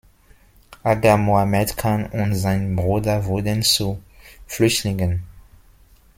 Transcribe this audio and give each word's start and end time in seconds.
Aga 0.83 1.15
Mohammed 1.15 1.77
Khan 1.77 2.07
und 2.07 2.33
sein 2.33 2.75
Bruder 2.75 3.23
wurden 3.27 3.61
zu 3.61 4.01
Flüchtlingen. 4.47 5.21